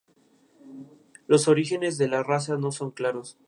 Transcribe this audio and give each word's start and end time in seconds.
Los 1.27 1.47
orígenes 1.47 1.99
de 1.99 2.07
la 2.07 2.23
raza 2.23 2.57
no 2.57 2.71
son 2.71 2.89
claros. 2.89 3.37